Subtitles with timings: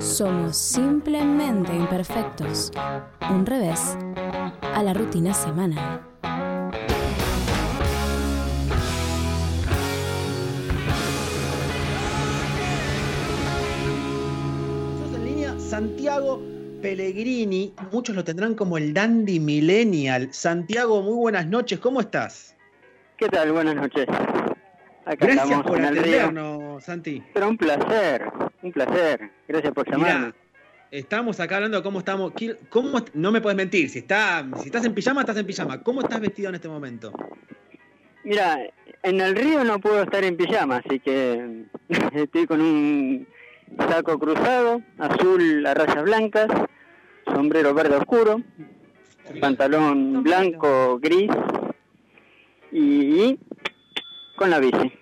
[0.00, 2.72] Somos simplemente imperfectos.
[3.30, 3.96] Un revés
[4.62, 6.00] a la rutina semanal.
[15.14, 16.40] En línea, Santiago
[16.82, 20.28] Pellegrini, muchos lo tendrán como el dandy millennial.
[20.32, 22.56] Santiago, muy buenas noches, ¿cómo estás?
[23.18, 23.52] ¿Qué tal?
[23.52, 24.06] Buenas noches.
[25.04, 26.02] Acá Gracias estamos por en el río.
[26.20, 27.22] atendernos, Santi.
[27.34, 28.22] Pero un placer,
[28.62, 29.30] un placer.
[29.48, 30.18] Gracias por llamarme.
[30.26, 30.34] Mirá,
[30.90, 32.32] estamos acá hablando de cómo estamos.
[32.32, 35.82] ¿Qué- ¿Cómo, no me puedes mentir, si, está, si estás en pijama, estás en pijama.
[35.82, 37.12] ¿Cómo estás vestido en este momento?
[38.24, 38.58] Mira,
[39.02, 41.64] en el río no puedo estar en pijama, así que
[42.14, 43.26] estoy con un
[43.88, 46.48] saco cruzado, azul a rayas blancas,
[47.24, 48.42] sombrero verde oscuro,
[49.40, 51.30] pantalón blanco gris
[52.72, 53.38] y
[54.36, 54.92] con la bici.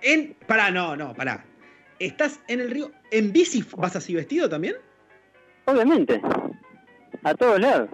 [0.00, 0.34] En.
[0.46, 1.44] Pará, no, no, pará.
[2.02, 2.90] ¿Estás en el río?
[3.12, 4.74] ¿En bici vas así vestido también?
[5.66, 6.20] Obviamente,
[7.22, 7.88] a todos lados.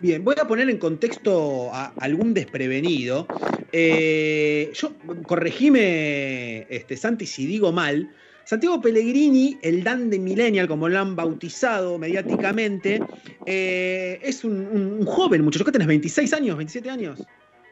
[0.00, 3.28] Bien, voy a poner en contexto a algún desprevenido.
[3.70, 4.94] Eh, yo,
[5.26, 8.10] corregime, este, Santi, si digo mal.
[8.44, 13.00] Santiago Pellegrini, el Dan de Millennial, como lo han bautizado mediáticamente,
[13.46, 15.64] eh, es un, un- un joven muchacho.
[15.64, 15.86] ¿Qué tenés?
[15.88, 16.58] ¿26 años?
[16.58, 17.22] ¿27 años?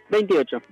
[0.09, 0.63] 28.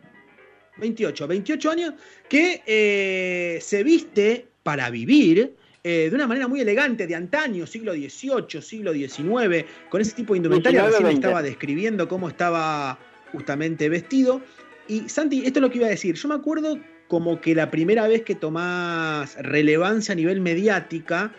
[0.78, 1.94] 28, 28 años,
[2.28, 7.94] que eh, se viste para vivir eh, de una manera muy elegante, de antaño, siglo
[7.94, 10.83] XVIII, siglo XIX, con ese tipo de indumentaria.
[10.83, 11.27] 19, Recién 20.
[11.27, 12.98] estaba describiendo cómo estaba
[13.33, 14.42] justamente vestido.
[14.88, 16.16] Y Santi, esto es lo que iba a decir.
[16.16, 21.33] Yo me acuerdo como que la primera vez que tomás relevancia a nivel mediática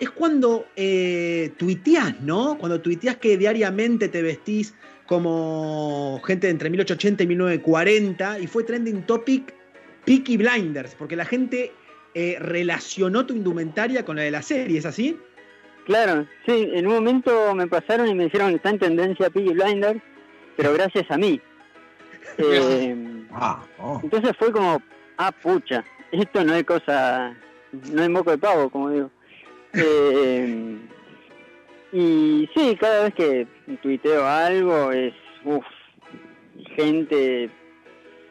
[0.00, 2.56] es cuando eh, tuiteás, ¿no?
[2.58, 4.74] Cuando tuiteás que diariamente te vestís
[5.06, 9.54] como gente de entre 1880 y 1940 y fue trending topic
[10.06, 11.72] Peaky Blinders, porque la gente
[12.14, 15.18] eh, relacionó tu indumentaria con la de la serie, ¿es así?
[15.86, 19.52] Claro, sí, en un momento me pasaron y me dijeron que está en tendencia Piggy
[19.52, 20.00] Blinders,
[20.56, 21.40] pero gracias a mí.
[22.38, 24.00] Eh, Ah, oh.
[24.02, 24.82] entonces fue como,
[25.16, 27.34] ah, pucha, esto no es cosa,
[27.90, 29.10] no es moco de pavo, como digo.
[29.74, 30.78] Eh,
[31.92, 33.46] y sí, cada vez que
[33.82, 35.14] tuiteo algo es,
[35.44, 35.64] uff,
[36.76, 37.50] gente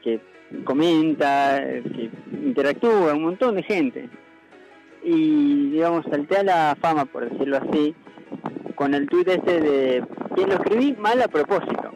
[0.04, 0.20] que
[0.64, 4.10] comenta, que interactúa, un montón de gente.
[5.04, 7.96] Y digamos, salté a la fama, por decirlo así,
[8.76, 10.04] con el tuit este de
[10.36, 11.92] que lo escribí mal a propósito.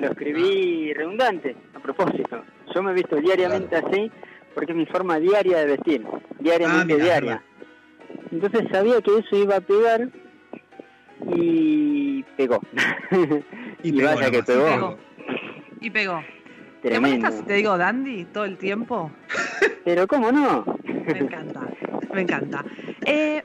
[0.00, 2.42] Lo escribí redundante, a propósito.
[2.74, 4.10] Yo me he visto diariamente así
[4.54, 6.04] porque es mi forma diaria de vestir,
[6.40, 7.42] diariamente Ah, mira, diaria.
[8.30, 10.08] Entonces sabía que eso iba a pegar
[11.34, 12.60] y pegó.
[13.82, 14.68] Y Y, pegó vaya que pegó.
[14.68, 14.98] Y pegó.
[15.80, 16.22] Y pegó.
[16.82, 17.16] ¿Te Tremendo.
[17.18, 19.12] molesta si te digo dandy todo el tiempo?
[19.84, 20.64] Pero cómo no.
[21.06, 21.60] Me encanta,
[22.12, 22.64] me encanta.
[23.06, 23.40] Eh,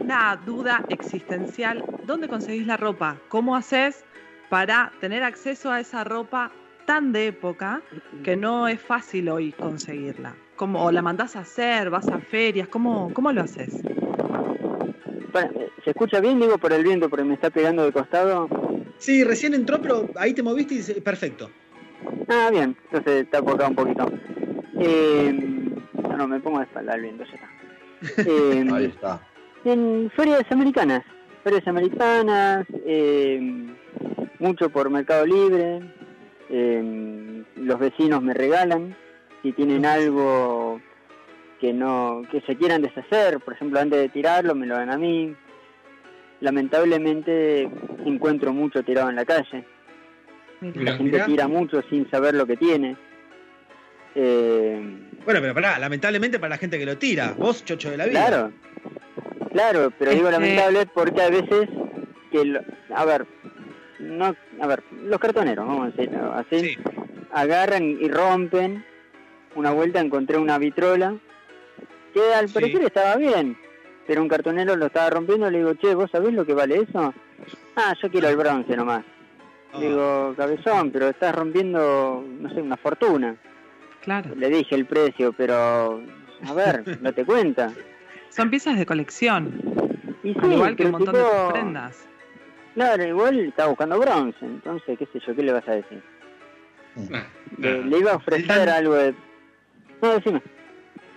[0.00, 3.18] una duda existencial, ¿dónde conseguís la ropa?
[3.28, 4.06] ¿Cómo haces
[4.48, 6.52] para tener acceso a esa ropa
[6.86, 7.82] tan de época
[8.22, 10.34] que no es fácil hoy conseguirla?
[10.56, 11.90] ¿Cómo, ¿O la mandás a hacer?
[11.90, 12.68] ¿Vas a ferias?
[12.68, 13.82] ¿Cómo, cómo lo haces?
[15.32, 15.50] Para,
[15.84, 16.40] ¿Se escucha bien?
[16.40, 18.48] Digo por el viento, porque me está pegando de costado.
[18.96, 21.50] Sí, recién entró, pero ahí te moviste y dice, perfecto.
[22.28, 24.10] Ah, bien, entonces tapo acá un poquito.
[24.80, 25.32] Eh,
[26.08, 27.48] no, no, me pongo de espalda al viento, ya está.
[28.30, 29.20] Eh, Ahí está.
[29.64, 31.02] en ferias americanas,
[31.42, 33.40] ferias americanas, eh,
[34.38, 35.80] mucho por Mercado Libre,
[36.50, 38.94] eh, los vecinos me regalan,
[39.42, 40.80] si tienen algo
[41.60, 44.98] que no que se quieran deshacer, por ejemplo, antes de tirarlo me lo dan a
[44.98, 45.34] mí.
[46.40, 47.70] Lamentablemente
[48.04, 49.64] encuentro mucho tirado en la calle.
[50.60, 50.82] Mira.
[50.92, 51.26] La gente mirá.
[51.26, 52.96] tira mucho sin saber lo que tiene.
[54.14, 54.80] Eh,
[55.24, 58.26] Bueno, pero pará, lamentablemente para la gente que lo tira, vos, chocho de la vida.
[58.26, 58.52] Claro,
[59.52, 61.68] claro, pero digo Este- lamentable porque a veces
[62.30, 62.60] que, lo-
[62.94, 63.26] a ver,
[63.98, 66.76] no, a ver, los cartoneros, vamos a decirlo así, Sí.
[67.32, 68.84] agarran y rompen.
[69.56, 71.16] Una vuelta encontré una vitrola
[72.12, 72.54] que al Sí.
[72.54, 73.56] parecer estaba bien,
[74.06, 75.48] pero un cartonero lo estaba rompiendo.
[75.50, 77.14] Le digo, che, ¿vos sabés lo que vale eso?
[77.76, 79.04] Ah, yo quiero el bronce nomás.
[79.74, 79.80] Ah.
[79.80, 83.36] Digo, cabezón, pero estás rompiendo, no sé, una fortuna.
[84.02, 84.34] Claro.
[84.36, 86.00] Le dije el precio, pero
[86.46, 87.72] a ver, no te cuenta.
[88.28, 89.60] Son piezas de colección,
[90.22, 91.22] Y al igual que un montón de
[91.52, 92.06] prendas.
[92.74, 96.02] Claro, igual estaba buscando bronce, entonces, qué sé yo, ¿qué le vas a decir?
[97.12, 97.24] Ah,
[97.58, 99.14] Le, le iba a ofrecer algo de...
[100.02, 100.42] No, decime.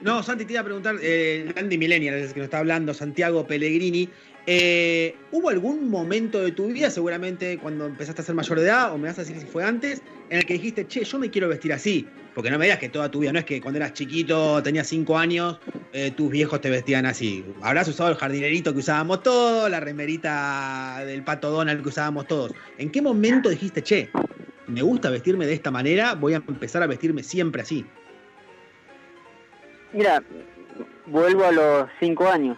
[0.01, 2.93] No, Santi, te iba a preguntar, eh, Andy Millennial, es el que nos está hablando,
[2.93, 4.07] Santiago Pellegrini.
[4.49, 8.93] Eh, ¿Hubo algún momento de tu vida, seguramente cuando empezaste a ser mayor de edad,
[8.93, 11.29] o me vas a decir si fue antes, en el que dijiste, che, yo me
[11.29, 12.07] quiero vestir así?
[12.33, 14.87] Porque no me digas que toda tu vida, no es que cuando eras chiquito, tenías
[14.87, 15.59] 5 años,
[15.91, 17.43] eh, tus viejos te vestían así.
[17.61, 22.53] Habrás usado el jardinerito que usábamos todos, la remerita del pato Donald que usábamos todos.
[22.77, 24.09] ¿En qué momento dijiste, che,
[24.67, 27.85] me gusta vestirme de esta manera, voy a empezar a vestirme siempre así?
[29.91, 30.23] Mira,
[31.07, 32.57] vuelvo a los 5 años.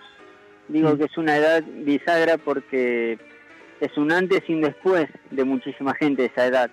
[0.69, 3.17] Digo que es una edad bisagra porque
[3.79, 6.71] es un antes y un después de muchísima gente de esa edad.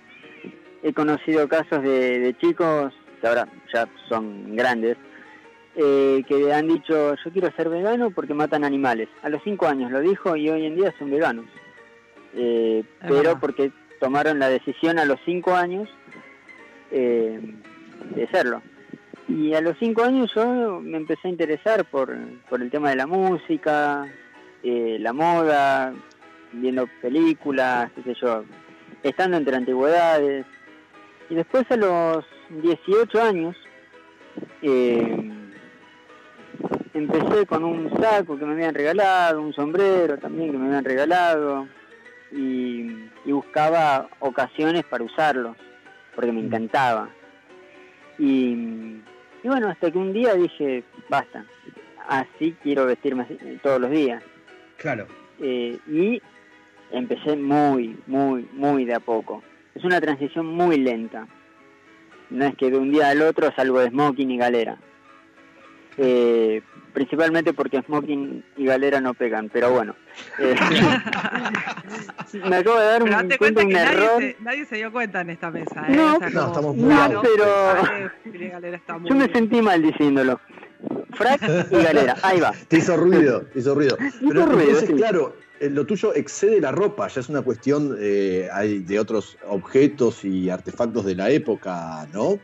[0.82, 4.98] He conocido casos de, chicos, que ahora ya son grandes,
[5.76, 9.08] eh, que han dicho yo quiero ser vegano porque matan animales.
[9.22, 11.46] A los 5 años lo dijo y hoy en día son veganos.
[12.34, 15.88] Eh, pero porque tomaron la decisión a los 5 años
[16.90, 17.40] eh,
[18.14, 18.60] de serlo.
[19.28, 23.06] Y a los cinco años yo me empecé a interesar por, el tema de la
[23.06, 24.06] música,
[24.62, 25.93] eh, la moda,
[26.52, 28.44] viendo películas, qué sé yo,
[29.02, 30.46] estando entre antigüedades.
[31.28, 32.25] Y después a los
[32.62, 33.56] 18 años
[34.62, 35.32] eh,
[36.94, 41.67] empecé con un saco que me habían regalado, un sombrero también que me habían regalado
[42.31, 45.56] y, y buscaba ocasiones para usarlos
[46.14, 47.08] porque me encantaba.
[48.19, 49.02] Y
[49.46, 51.46] y bueno, hasta que un día dije, basta,
[52.08, 53.25] así quiero vestirme
[53.62, 54.20] todos los días.
[54.76, 55.06] Claro.
[55.38, 56.20] Eh, y
[56.90, 59.44] empecé muy, muy, muy de a poco.
[59.76, 61.28] Es una transición muy lenta.
[62.28, 64.78] No es que de un día al otro salgo de smoking y galera.
[65.96, 66.60] Eh,
[66.96, 69.94] principalmente porque smoking y galera no pegan, pero bueno.
[70.38, 70.54] Eh,
[72.48, 74.22] me acabo de dar un, cuenta un error.
[74.40, 75.84] Nadie se, dio cuenta en esta mesa.
[75.88, 75.94] ¿eh?
[75.94, 80.40] No, no estamos muy no pero yo me sentí mal diciéndolo.
[81.12, 82.54] Frac y galera, ahí va.
[82.66, 83.99] Te hizo ruido, te hizo ruido.
[84.26, 88.49] Pero ruido, claro, eh, lo tuyo excede la ropa, ya es una cuestión eh,
[88.87, 92.38] de otros objetos y artefactos de la época, ¿no?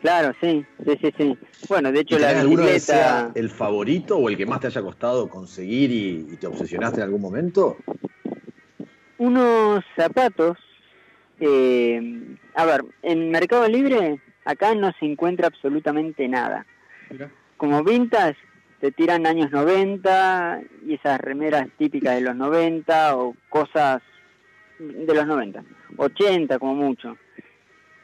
[0.00, 1.38] Claro, sí, sí, sí, sí.
[1.68, 2.78] Bueno, de hecho la bicicleta...
[2.78, 7.04] sea el favorito o el que más te haya costado conseguir y, te obsesionaste en
[7.04, 7.76] algún momento?
[9.18, 10.56] Unos zapatos.
[11.40, 16.64] Eh, a ver, en Mercado Libre acá no se encuentra absolutamente nada.
[17.56, 18.38] Como vintage,
[18.80, 24.00] te tiran años 90 y esas remeras típicas de los 90 o cosas
[24.78, 25.64] de los 90,
[25.96, 27.16] 80 como mucho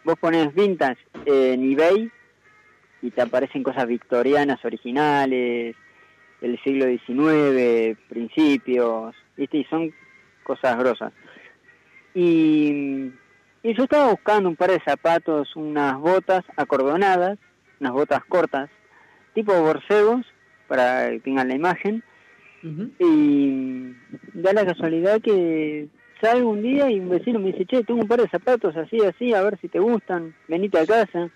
[0.05, 2.11] vos pones vintage en eBay
[3.03, 5.77] y te aparecen cosas victorianas originales,
[6.41, 9.59] del siglo XIX, principios, ¿viste?
[9.59, 9.93] Y son
[10.43, 11.13] cosas grosas.
[12.15, 13.13] Y,
[13.63, 17.39] y, yo estaba buscando un par de zapatos, unas botas acordonadas,
[17.81, 18.71] unas botas cortas,
[19.35, 20.27] tipo borcegos,
[20.69, 22.03] para que tengan la imagen.
[22.99, 23.95] Y
[24.33, 25.89] da la casualidad que
[26.25, 28.99] salgo un día y un vecino me dice, che, tengo un par de zapatos así,
[29.01, 31.31] así, a ver si te gustan, venite a casa.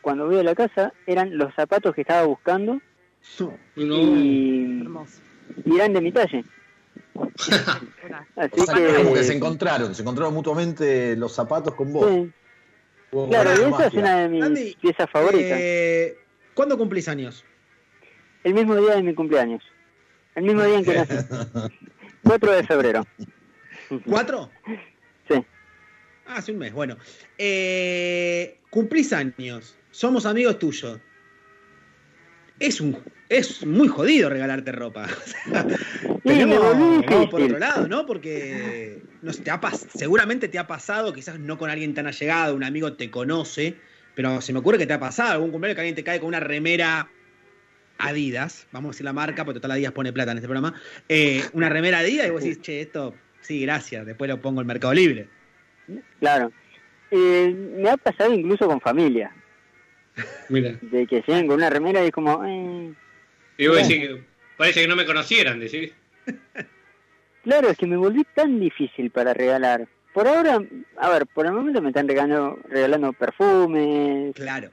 [0.00, 2.80] Cuando voy a la casa, eran los zapatos que estaba buscando
[3.76, 4.84] y,
[5.74, 6.44] eran de mi talle.
[8.36, 9.24] así que...
[9.24, 12.06] se encontraron, se encontraron mutuamente los zapatos con vos.
[13.28, 15.58] Claro, y esa es una de mis piezas favoritas.
[15.60, 16.18] Eh,
[16.54, 17.44] ¿Cuándo cumplís años?
[18.42, 19.62] El mismo día de mi cumpleaños.
[20.34, 21.14] El mismo día en que nací.
[22.26, 23.06] 4 de febrero.
[24.04, 24.50] ¿Cuatro?
[25.28, 25.34] Sí.
[26.26, 26.96] Ah, hace un mes, bueno.
[27.38, 31.00] Eh, cumplís años, somos amigos tuyos.
[32.58, 32.96] Es un
[33.28, 35.08] es muy jodido regalarte ropa.
[36.24, 38.06] Tenemos, por otro lado, ¿no?
[38.06, 39.60] Porque no te ha
[39.94, 43.76] seguramente te ha pasado, quizás no con alguien tan allegado, un amigo te conoce,
[44.14, 46.28] pero se me ocurre que te ha pasado algún cumpleaños que alguien te cae con
[46.28, 47.10] una remera
[47.98, 50.74] Adidas, vamos a decir la marca, porque total Adidas pone plata en este programa,
[51.08, 53.14] eh, una remera Adidas y vos decís, che, esto,
[53.46, 55.28] sí, gracias, después lo pongo en Mercado Libre.
[56.20, 56.52] Claro.
[57.10, 59.32] Eh, me ha pasado incluso con familia.
[60.48, 60.76] Mira.
[60.80, 62.44] De que llegan con una remera y es como...
[62.44, 62.92] Eh,
[63.58, 64.22] y vos decís que
[64.56, 65.92] parece que no me conocieran, decís.
[67.44, 69.86] Claro, es que me volví tan difícil para regalar.
[70.12, 70.60] Por ahora,
[70.96, 74.34] a ver, por el momento me están regalando, regalando perfumes.
[74.34, 74.72] Claro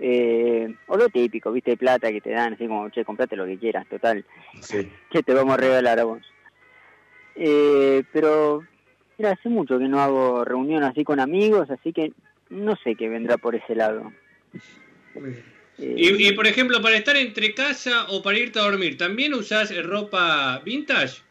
[0.00, 3.58] eh, o lo típico, viste, plata que te dan, así como, che, comprate lo que
[3.58, 4.24] quieras, total.
[5.10, 6.22] Que te vamos a regalar a vos.
[7.42, 8.62] Eh, pero,
[9.16, 12.12] mira, hace mucho que no hago reunión así con amigos, así que
[12.50, 14.12] no sé qué vendrá por ese lado.
[15.78, 20.60] y, por ejemplo, para estar entre casa o para irte a dormir, ¿también usás ropa
[20.66, 21.22] vintage?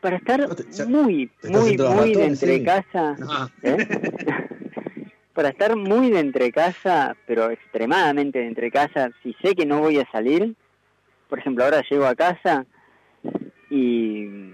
[0.00, 0.48] Para estar
[0.88, 3.16] muy, muy, muy de entre casa.
[3.28, 3.50] Ah.
[3.62, 3.76] ¿eh?
[5.34, 9.80] para estar muy de entre casa, pero extremadamente de entre casa, si sé que no
[9.80, 10.54] voy a salir,
[11.28, 12.64] por ejemplo, ahora llego a casa
[13.70, 14.52] y,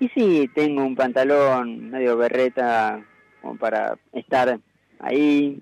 [0.00, 3.04] y sí, tengo un pantalón medio berreta
[3.40, 4.58] como para estar
[4.98, 5.60] ahí.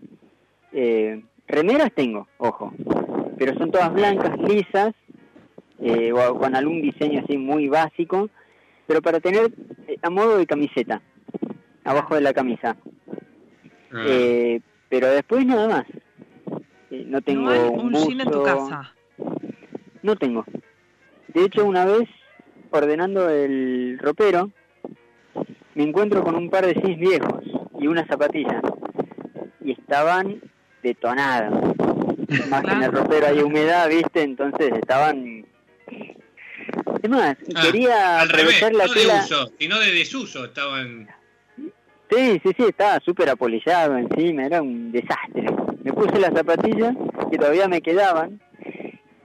[0.73, 2.73] Eh, remeras tengo, ojo,
[3.39, 4.95] pero son todas blancas, lisas,
[5.81, 8.31] eh, o con algún diseño así muy básico,
[8.87, 9.53] pero para tener
[9.87, 11.03] eh, a modo de camiseta,
[11.85, 12.77] abajo de la camisa.
[13.93, 14.05] Ah.
[14.07, 15.85] Eh, pero después nada más.
[16.91, 18.95] Eh, no tengo no hay un jean en tu casa.
[20.03, 20.45] No tengo.
[21.29, 22.09] De hecho, una vez,
[22.71, 24.51] ordenando el ropero,
[25.75, 27.45] me encuentro con un par de jeans viejos
[27.79, 28.63] y unas zapatillas.
[29.63, 30.41] Y estaban
[30.83, 31.53] detonadas.
[32.49, 34.23] Más que en el ropero hay humedad, ¿viste?
[34.23, 35.47] Entonces estaban...
[37.03, 41.09] Es más, Ah, quería Al revés, la no de uso, sino de desuso estaban.
[42.11, 45.47] Sí, sí, sí, estaba súper apolillado encima, era un desastre.
[45.83, 46.95] Me puse las zapatillas
[47.31, 48.41] que todavía me quedaban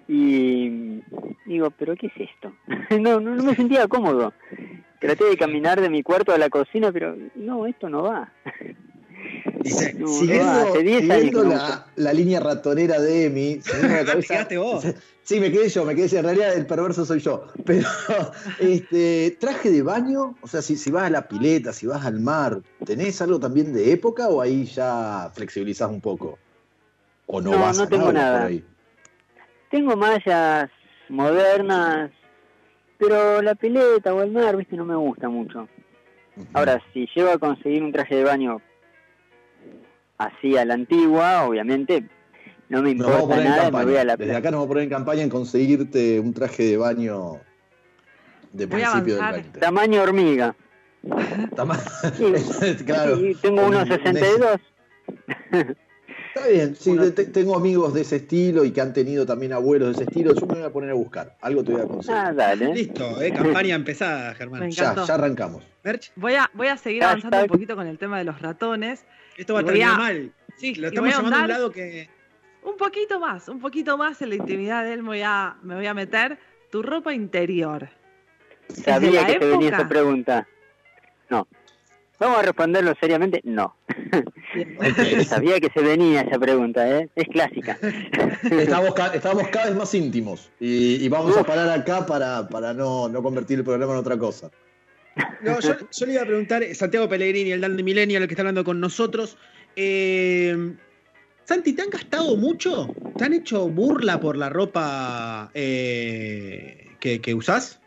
[0.07, 0.69] y
[1.53, 2.53] digo, ¿pero qué es esto?
[2.99, 4.33] no, no, no me sentía cómodo.
[4.99, 8.31] Traté de caminar de mi cuarto a la cocina, pero no, esto no va.
[9.63, 13.59] Dice, No, Siguiendo, no, hace 10 años siguiendo no la, la línea ratonera de Emi,
[14.57, 14.85] vos.
[15.23, 16.17] Sí, me quedé yo, me quedé yo.
[16.17, 17.45] En realidad el perverso soy yo.
[17.63, 17.87] Pero,
[18.59, 22.19] este, traje de baño, o sea, si, si vas a la pileta, si vas al
[22.19, 26.39] mar, ¿tenés algo también de época o ahí ya flexibilizás un poco?
[27.27, 28.39] ¿O no, No, vas no a tengo nada nada.
[28.39, 28.65] por ahí?
[29.69, 30.69] Tengo mallas
[31.11, 32.11] modernas,
[32.97, 35.67] pero la pileta o el mar, viste, no me gusta mucho.
[36.53, 38.61] Ahora, si llego a conseguir un traje de baño
[40.17, 42.05] así a la antigua, obviamente
[42.69, 43.85] no me importa nada, me campaña.
[43.85, 46.63] voy a la Desde acá nos vamos a poner en campaña en conseguirte un traje
[46.63, 47.33] de baño
[48.53, 49.41] de Voy principio del avanzar.
[49.43, 49.59] 20.
[49.59, 50.55] Tamaño hormiga.
[51.55, 51.77] Tama-
[52.15, 52.33] Sí.
[52.85, 53.19] claro.
[53.19, 54.59] Y tengo Un- unos un- 62.
[56.33, 59.89] Está bien, sí, te- tengo amigos de ese estilo y que han tenido también abuelos
[59.89, 60.33] de ese estilo.
[60.33, 61.35] Yo me voy a poner a buscar.
[61.41, 62.15] Algo te voy a conseguir.
[62.21, 62.73] Ah, dale.
[62.73, 64.71] Listo, eh, campaña empezada, Germán.
[64.71, 65.63] Ya, ya arrancamos.
[65.83, 67.19] Merch, Voy a, voy a seguir Hashtag.
[67.25, 69.03] avanzando un poquito con el tema de los ratones.
[69.37, 70.31] esto va a terminar a- mal.
[70.57, 72.09] Sí, Lo estamos voy a llamando a un lado que.
[72.63, 75.75] un poquito más, un poquito más en la intimidad de él me voy a, me
[75.75, 76.37] voy a meter.
[76.69, 77.89] Tu ropa interior.
[78.69, 79.81] Sabía que te venía época?
[79.81, 80.47] esa pregunta.
[81.29, 81.47] No.
[82.21, 83.41] Vamos a responderlo seriamente.
[83.43, 83.75] No.
[85.25, 87.09] Sabía que se venía esa pregunta, ¿eh?
[87.15, 87.79] Es clásica.
[88.51, 92.75] Estamos, ca- estamos cada vez más íntimos y, y vamos a parar acá para, para
[92.75, 94.51] no, no convertir el programa en otra cosa.
[95.41, 98.33] No, yo, yo le iba a preguntar, Santiago Pellegrini, el Dan de Millennial, el que
[98.35, 99.35] está hablando con nosotros.
[99.75, 100.75] eh,
[101.45, 102.93] Santi, ¿te han gastado mucho?
[103.17, 107.81] ¿Te han hecho burla por la ropa eh, que, que usás?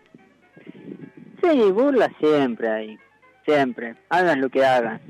[1.41, 2.99] Sí, burla siempre hay.
[3.45, 3.95] Siempre.
[4.09, 5.01] Hagas lo que hagas.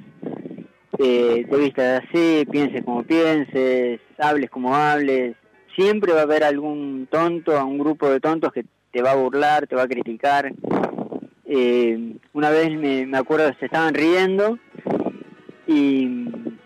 [0.98, 5.36] Eh, te vistas así, pienses como pienses, hables como hables.
[5.74, 9.66] Siempre va a haber algún tonto, un grupo de tontos que te va a burlar,
[9.66, 10.52] te va a criticar.
[11.46, 14.58] Eh, una vez me, me acuerdo que se estaban riendo
[15.66, 16.58] y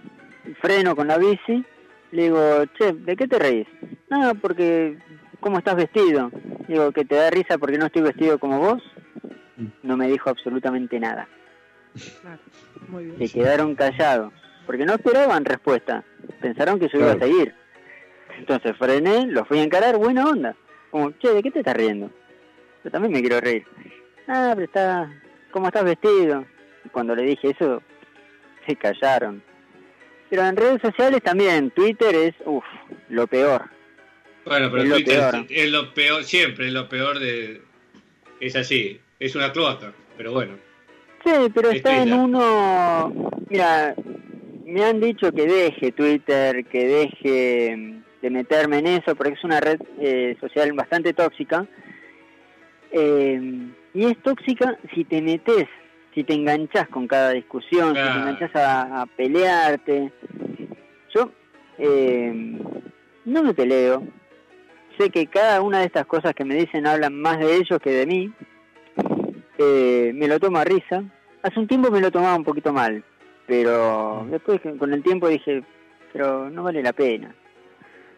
[0.60, 1.64] freno con la bici.
[2.10, 3.66] Le digo, che, ¿de qué te reís?
[4.10, 4.98] No, porque,
[5.40, 6.30] ¿cómo estás vestido?
[6.66, 8.82] Digo, que te da risa porque no estoy vestido como vos.
[9.82, 11.28] No me dijo absolutamente nada.
[12.22, 12.40] Claro,
[12.88, 13.18] muy bien.
[13.28, 14.32] Se quedaron callados.
[14.66, 16.04] Porque no esperaban respuesta.
[16.40, 17.54] Pensaron que yo iba a seguir.
[18.38, 20.54] Entonces frené, los fui a encarar, buena onda.
[20.90, 22.10] Como, che, ¿de qué te estás riendo?
[22.84, 23.64] Yo también me quiero reír.
[24.26, 25.10] Ah, pero está...
[25.50, 26.44] ¿Cómo estás vestido?
[26.84, 27.82] Y cuando le dije eso,
[28.66, 29.42] se callaron.
[30.28, 32.64] Pero en redes sociales también, Twitter es, uff,
[33.08, 33.64] lo peor.
[34.44, 35.46] Bueno, pero Es lo Twitter peor.
[35.48, 37.62] es lo peor, siempre es lo peor de.
[38.40, 40.54] Es así, es una cloaca, pero bueno.
[41.54, 43.30] Pero está en uno...
[43.48, 43.94] Mira,
[44.64, 49.44] me han dicho que deje Twitter, que deje mm, de meterme en eso, porque es
[49.44, 51.66] una red eh, social bastante tóxica.
[52.92, 55.66] Eh, y es tóxica si te metes,
[56.14, 60.12] si te enganchas con cada discusión, si te enganchas a, a pelearte.
[61.14, 61.30] Yo
[61.78, 62.32] eh,
[63.24, 64.02] no me peleo.
[64.98, 67.90] Sé que cada una de estas cosas que me dicen hablan más de ellos que
[67.90, 68.32] de mí.
[69.58, 71.04] Eh, me lo tomo a risa.
[71.42, 73.02] Hace un tiempo me lo tomaba un poquito mal,
[73.46, 75.62] pero después que- con el tiempo dije,
[76.12, 77.34] pero no vale la pena.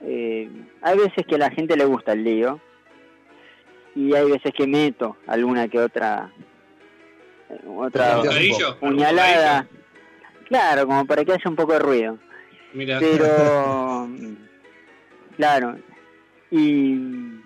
[0.02, 0.48] Eh,
[0.80, 2.58] hay veces que a la gente le gusta el lío
[3.94, 6.30] y hay veces que meto alguna que otra
[7.50, 8.16] eh, otra
[8.80, 9.66] puñalada.
[10.48, 12.18] Claro, como para que haya un poco de ruido.
[12.72, 14.08] Mira, Pero,
[15.36, 15.76] claro,
[16.50, 17.40] y,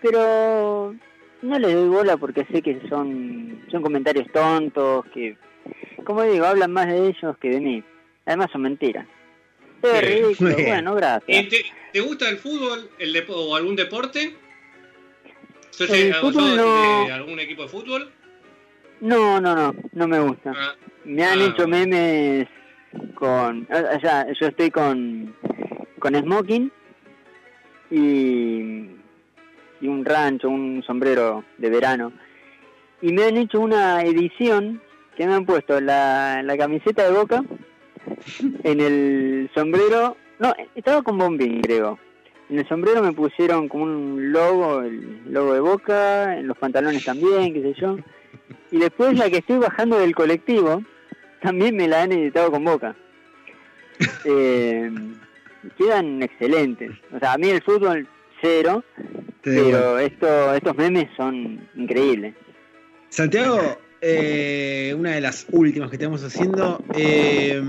[0.00, 0.94] pero
[1.44, 5.36] no les doy bola porque sé que son, son comentarios tontos, que,
[6.04, 7.84] como digo, hablan más de ellos que de mí.
[8.26, 9.06] Además son mentiras.
[9.82, 10.54] Es ridículo.
[10.54, 11.48] Bueno, ¿Y gracias.
[11.50, 14.34] te, te gusta el fútbol el o algún deporte?
[15.70, 17.04] ¿Sos, El fútbol no.
[17.06, 18.10] de algún equipo de fútbol?
[19.00, 20.52] No, no, no, no me gusta.
[20.56, 20.74] Ah,
[21.04, 22.46] Me han Ah, hecho memes
[23.14, 23.66] con...
[23.70, 25.34] O sea, yo estoy con,
[25.98, 26.70] con smoking
[27.90, 28.86] y,
[29.84, 32.12] y un rancho, un sombrero de verano.
[33.02, 34.80] Y me han hecho una edición
[35.14, 37.44] que me han puesto la, la camiseta de boca
[38.64, 40.16] en el sombrero...
[40.38, 41.98] No, estaba con bombín, creo.
[42.48, 47.04] En el sombrero me pusieron como un logo, el logo de boca, en los pantalones
[47.04, 47.96] también, qué sé yo.
[48.70, 50.82] Y después la que estoy bajando del colectivo,
[51.42, 52.96] también me la han editado con boca.
[54.26, 54.90] Eh,
[55.78, 56.90] quedan excelentes.
[57.12, 58.08] O sea, a mí el fútbol
[58.40, 58.84] cero,
[59.44, 62.34] pero esto, estos memes son increíbles.
[63.10, 63.60] Santiago,
[64.00, 67.62] eh, una de las últimas que estamos haciendo, eh,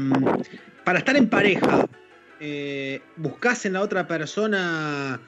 [0.83, 1.85] para estar en pareja,
[2.39, 5.19] eh, ¿buscas en la otra persona,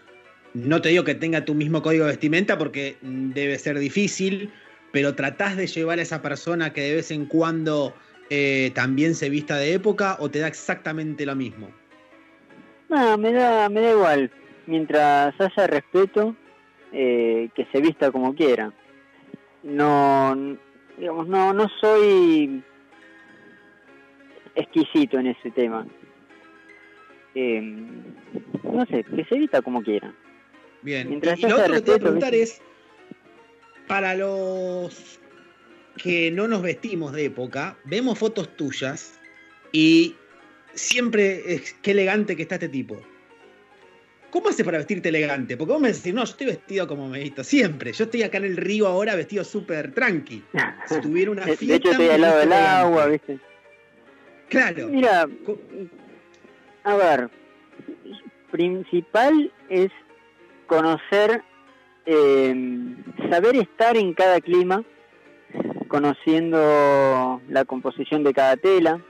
[0.53, 4.51] no te digo que tenga tu mismo código de vestimenta porque debe ser difícil,
[4.91, 7.93] pero tratás de llevar a esa persona que de vez en cuando
[8.29, 11.69] eh, también se vista de época o te da exactamente lo mismo?
[12.89, 14.31] No, me da, me da igual.
[14.67, 16.35] Mientras haya respeto,
[16.91, 18.71] eh, que se vista como quiera.
[19.63, 20.35] No,
[20.97, 22.63] digamos, no, no soy
[24.55, 25.87] exquisito en ese tema.
[27.35, 27.61] Eh,
[28.63, 30.13] no sé, que se vista como quiera.
[30.81, 31.09] Bien.
[31.09, 32.61] Mientras y, y lo haya otro que te voy a preguntar es,
[33.87, 35.19] para los
[36.01, 39.19] que no nos vestimos de época, vemos fotos tuyas
[39.71, 40.15] y
[40.73, 42.97] siempre es qué elegante que está este tipo.
[44.29, 45.55] ¿Cómo haces para vestirte elegante?
[45.55, 47.93] Porque vos me decís, no, yo estoy vestido como me he visto siempre.
[47.93, 50.43] Yo estoy acá en el río ahora vestido súper tranqui.
[50.85, 51.65] Si tuviera una fiesta...
[51.65, 53.39] de hecho, estoy al lado del agua, ¿viste?
[54.49, 54.87] Claro.
[54.87, 55.27] Mira,
[56.83, 57.29] a ver,
[58.51, 59.91] principal es
[60.67, 61.41] conocer,
[62.05, 62.95] eh,
[63.29, 64.83] saber estar en cada clima,
[65.87, 69.01] conociendo la composición de cada tela,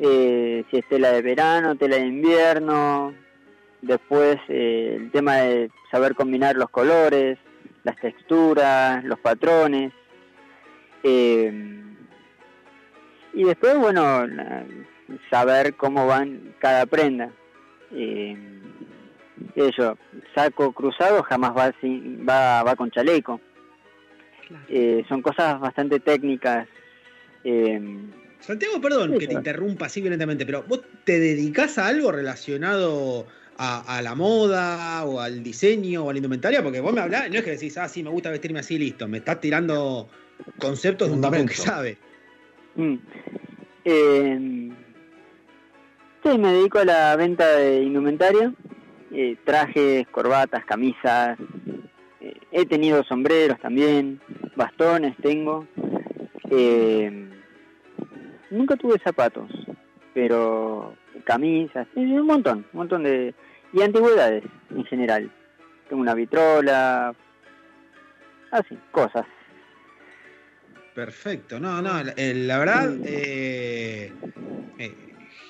[0.00, 3.14] eh, si es tela de verano, tela de invierno,
[3.82, 7.38] después eh, el tema de saber combinar los colores,
[7.84, 9.92] las texturas, los patrones,
[11.02, 11.80] eh,
[13.34, 14.26] y después, bueno,
[15.30, 17.30] saber cómo van cada prenda.
[17.92, 18.36] Eh,
[20.34, 23.40] saco cruzado jamás va, sin- va, va con chaleco.
[24.46, 24.64] Claro.
[24.68, 26.68] Eh, son cosas bastante técnicas.
[27.44, 27.80] eh,
[28.40, 33.26] Santiago, perdón que te interrumpa así violentamente, pero ¿vos te dedicás a algo relacionado
[33.58, 36.62] a, a la moda o al diseño o a la indumentaria?
[36.62, 39.06] Porque vos me hablás, no es que decís, ah, sí, me gusta vestirme así, listo.
[39.08, 40.08] Me estás tirando
[40.58, 41.98] conceptos de un tipo que sabe.
[42.76, 42.94] mm.
[43.84, 44.70] Eh,
[46.22, 48.52] sí, me dedico a la venta de indumentaria,
[49.10, 51.38] eh, trajes, corbatas, camisas.
[52.20, 54.20] eh, he tenido sombreros también,
[54.56, 55.66] bastones tengo.
[56.50, 57.28] Eh,
[58.50, 59.50] nunca tuve zapatos,
[60.14, 60.94] pero
[61.24, 63.34] camisas, un montón, un montón de...
[63.72, 65.30] Y antigüedades en general.
[65.88, 67.14] Tengo una vitrola,
[68.50, 69.24] así, cosas.
[70.94, 74.12] Perfecto, no, no, la, eh, la verdad, eh,
[74.78, 74.94] eh,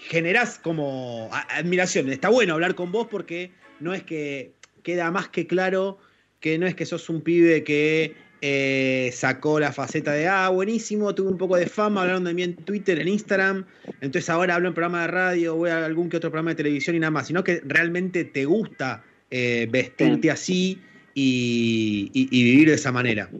[0.02, 2.08] generás como admiración.
[2.10, 4.52] Está bueno hablar con vos porque no es que
[4.84, 5.98] queda más que claro
[6.38, 11.14] que no es que sos un pibe que eh, sacó la faceta de, ah, buenísimo,
[11.14, 13.64] tuve un poco de fama, hablaron de mí en Twitter, en Instagram,
[14.00, 16.96] entonces ahora hablo en programa de radio, voy a algún que otro programa de televisión
[16.96, 20.78] y nada más, sino que realmente te gusta eh, vestirte así
[21.14, 23.30] y- y- y vivir de esa manera.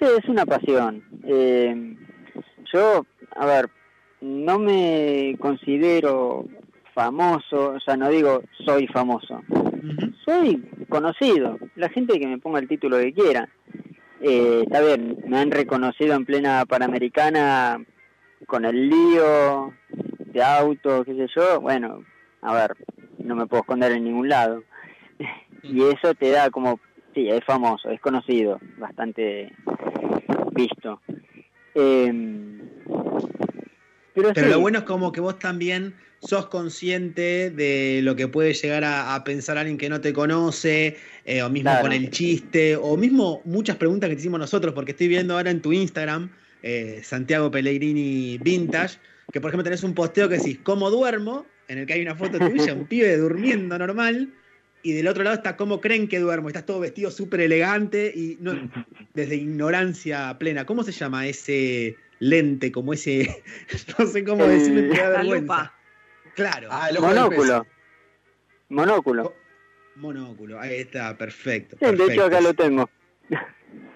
[0.00, 1.02] Sí, es una pasión.
[1.24, 1.94] Eh,
[2.72, 3.68] yo, a ver,
[4.20, 6.48] no me considero
[6.94, 9.42] famoso, o sea, no digo soy famoso,
[10.24, 11.58] soy conocido.
[11.76, 13.48] La gente que me ponga el título que quiera.
[14.20, 17.84] Eh, está bien, me han reconocido en plena Panamericana
[18.46, 19.74] con el lío
[20.18, 21.60] de auto, qué sé yo.
[21.60, 22.04] Bueno,
[22.42, 22.76] a ver,
[23.18, 24.62] no me puedo esconder en ningún lado.
[25.62, 26.80] Y eso te da como,
[27.14, 29.52] sí, es famoso, es conocido, bastante
[30.52, 31.00] visto.
[31.74, 32.60] Em,
[34.14, 38.28] pero Pero sí, lo bueno es como que vos también sos consciente de lo que
[38.28, 41.82] puede llegar a, a pensar alguien que no te conoce, eh, o mismo Claro.
[41.82, 45.50] con el chiste, o mismo muchas preguntas que te hicimos nosotros, porque estoy viendo ahora
[45.50, 46.30] en tu Instagram,
[46.62, 48.98] eh, Santiago Pellegrini Vintage,
[49.32, 51.46] que por ejemplo tenés un posteo que decís, ¿cómo duermo?
[51.68, 54.32] En el que hay una foto tuya, un pibe durmiendo normal,
[54.82, 58.38] y del otro lado está cómo creen que duermo, estás todo vestido súper elegante y
[58.40, 58.70] no,
[59.14, 60.64] desde ignorancia plena.
[60.64, 63.42] ¿Cómo se llama ese lente, como ese,
[63.98, 65.40] no sé cómo decirlo, da vergüenza.
[65.40, 65.75] lupa.
[66.36, 67.62] Claro, Ah, el ojo del Monóculo.
[67.64, 67.72] pez.
[68.68, 69.34] Monóculo.
[69.96, 71.76] monóculo, ahí está, perfecto.
[71.80, 72.88] Sí, de hecho acá lo tengo.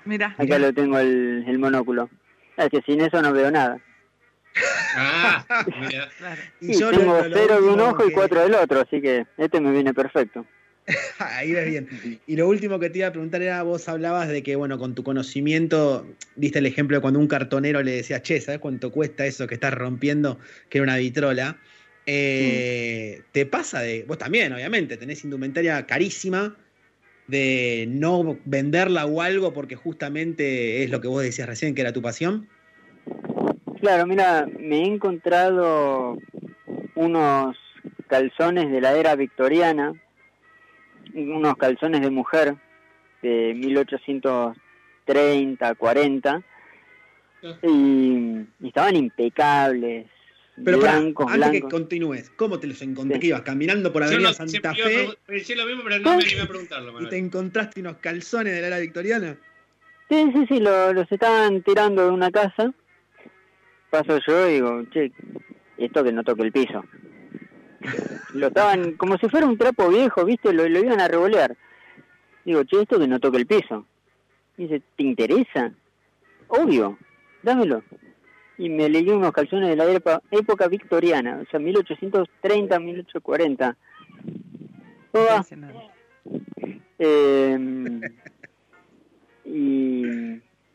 [0.07, 2.09] Mira, Acá lo tengo el, el monóculo.
[2.57, 3.79] Es que sin eso no veo nada.
[4.97, 5.45] Ah,
[5.81, 6.09] mira.
[6.19, 6.41] claro.
[6.61, 9.01] Y Y yo tengo lo- lo cero de un ojo y cuatro del otro, así
[9.01, 10.47] que este me viene perfecto.
[11.19, 12.21] Ahí ves bien.
[12.27, 14.95] Y lo último que te iba a preguntar era, vos hablabas de que, bueno, con
[14.95, 19.27] tu conocimiento, diste el ejemplo de cuando un cartonero le decía, che, ¿sabes cuánto cuesta
[19.27, 20.39] eso que estás rompiendo?
[20.71, 21.59] Que era una vitrola.
[22.13, 26.57] Eh, ¿Te pasa de, vos también, obviamente, tenés indumentaria carísima,
[27.29, 31.93] de no venderla o algo porque justamente es lo que vos decías recién, que era
[31.93, 32.49] tu pasión?
[33.81, 36.19] Claro, mira, me he encontrado
[36.97, 37.57] unos
[38.09, 39.93] calzones de la era victoriana,
[41.15, 42.57] unos calzones de mujer
[43.23, 46.43] de 1830, 40,
[47.63, 50.09] y, y estaban impecables,
[50.65, 53.17] Pero antes que continúes, ¿cómo te los encontré?
[53.17, 53.21] Sí.
[53.21, 56.23] ¿Que ibas caminando por Yo Avenida no, Santa Fe pensé lo mismo, pero no me
[56.23, 59.37] animé a preguntarlo, y te encontraste unos calzones de la era victoriana?
[60.09, 62.73] Sí, sí, sí, lo- los estaban tirando de una casa.
[63.91, 65.13] Paso yo y digo, che,
[65.79, 66.85] esto que no toque el piso.
[68.35, 70.53] Lo estaban, como si fuera un trapo viejo, ¿viste?
[70.53, 71.57] Lo, lo iban a revolear.
[72.45, 73.87] Digo, che, esto que no toque el piso.
[74.57, 75.73] Dice, ¿te interesa?
[76.49, 76.99] Obvio,
[77.43, 77.83] dámelo.
[78.61, 83.77] Y me leí unos calzones de la época, época victoriana, o sea, 1830, 1840.
[85.13, 85.37] Oh, va.
[85.37, 85.91] Impresionante.
[86.99, 87.59] Eh,
[89.47, 90.05] y,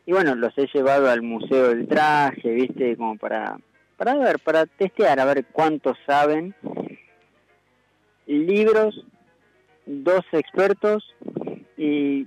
[0.04, 2.96] y bueno, los he llevado al Museo del Traje, ¿viste?
[2.96, 3.56] Como para,
[3.96, 6.56] para ver, para testear, a ver cuántos saben.
[8.26, 9.06] Libros,
[9.86, 11.14] dos expertos,
[11.76, 12.26] y,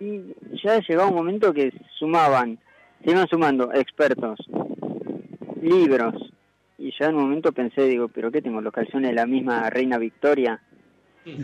[0.00, 2.58] y ya llegaba un momento que sumaban,
[3.04, 4.38] se iban sumando expertos,
[5.66, 6.14] libros,
[6.78, 8.60] y ya en un momento pensé, digo, ¿pero qué tengo?
[8.60, 10.60] ¿Los calzones de la misma Reina Victoria?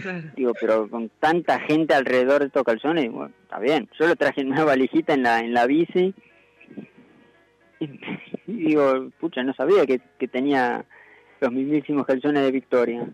[0.01, 0.23] Claro.
[0.37, 3.89] Digo, pero con tanta gente alrededor de estos calzones, bueno, está bien.
[3.99, 6.15] Yo lo traje en una valijita en la, en la bici.
[7.81, 7.85] Y,
[8.47, 10.85] y digo, pucha, no sabía que, que tenía
[11.41, 13.09] los mismísimos calzones de Victoria.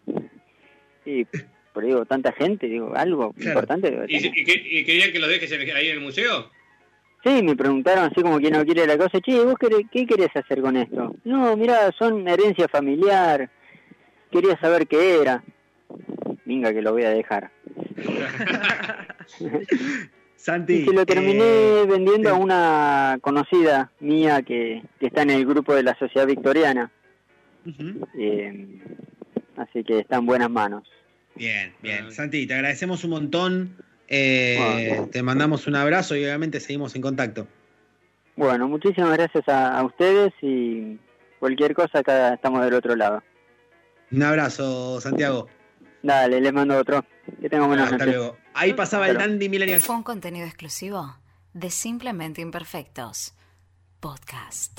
[1.06, 1.24] Y
[1.72, 3.50] pero digo, tanta gente, digo, algo Claro.
[3.50, 4.38] importante debe ¿Y, tener.
[4.38, 6.50] y que- y querían que los dejes ahí en el museo?
[7.24, 10.28] Sí, me preguntaron así como quien no quiere la cosa, che, ¿vos querés- qué querés
[10.34, 11.14] hacer con esto?
[11.24, 13.50] No, mira, son herencia familiar,
[14.30, 15.42] quería saber qué era.
[16.44, 17.50] Venga, que lo voy a dejar.
[20.36, 20.74] Santi.
[20.74, 25.44] Y se lo terminé eh, vendiendo a una conocida mía que, que está en el
[25.44, 26.90] grupo de la Sociedad Victoriana.
[28.16, 28.66] eh,
[29.56, 30.88] así que está en buenas manos.
[31.34, 32.10] Bien, bien.
[32.12, 33.76] Santi, te agradecemos un montón.
[34.08, 35.08] Eh, Bueno.
[35.12, 37.46] Te mandamos un abrazo y obviamente seguimos en contacto.
[38.36, 40.98] Bueno, muchísimas gracias a, a ustedes y
[41.40, 43.22] cualquier cosa acá estamos del otro lado.
[44.10, 45.48] Un abrazo, Santiago.
[46.02, 47.04] Dale, les mando otro.
[47.40, 48.14] Que tengan buenas Hasta noches.
[48.16, 48.36] luego.
[48.54, 49.28] Ahí pasaba el Hasta.
[49.28, 49.80] Dandy Millennial.
[49.80, 51.16] Fue un contenido exclusivo
[51.52, 53.34] de Simplemente Imperfectos.
[54.00, 54.78] Podcast.